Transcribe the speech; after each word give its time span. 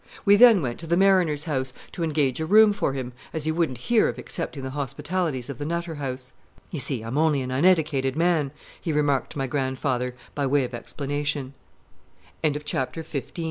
We 0.25 0.35
then 0.35 0.63
went 0.63 0.79
to 0.79 0.87
the 0.87 0.97
"Mariner's 0.97 1.45
Home" 1.45 1.63
to 1.91 2.01
engage 2.03 2.39
a 2.41 2.47
room 2.47 2.73
for 2.73 2.93
him, 2.93 3.13
as 3.33 3.45
he 3.45 3.51
wouldn't 3.51 3.77
hear 3.77 4.09
of 4.09 4.17
accepting 4.17 4.63
the 4.63 4.71
hospitalities 4.71 5.47
of 5.47 5.59
the 5.59 5.65
Nutter 5.67 5.93
House. 5.93 6.33
"You 6.71 6.79
see, 6.79 7.03
I'm 7.03 7.19
only 7.19 7.43
an 7.43 7.51
uneddicated 7.51 8.15
man," 8.15 8.49
he 8.81 8.91
remarked 8.91 9.33
to 9.33 9.37
my 9.37 9.45
grandfather, 9.45 10.15
by 10.33 10.47
way 10.47 10.63
of 10.63 10.73
explanation. 10.73 11.53
Chapter 12.43 12.49
Sixteen 12.51 12.51
In 12.51 12.53
Which 12.55 12.67
Sailor 12.71 12.83
Ben 12.83 12.91
Spins 13.03 13.19
a 13.19 13.19
Yarn 13.19 13.27
Of 13.27 13.37